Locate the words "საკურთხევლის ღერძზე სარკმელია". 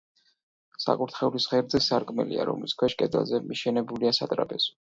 0.85-2.47